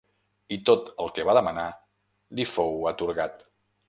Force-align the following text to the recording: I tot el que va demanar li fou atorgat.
I 0.55 0.57
tot 0.69 0.87
el 1.03 1.11
que 1.17 1.25
va 1.29 1.35
demanar 1.37 1.65
li 2.39 2.47
fou 2.53 2.81
atorgat. 2.93 3.45